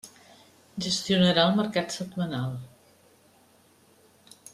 [0.85, 2.57] Gestionarà el mercat setmanal.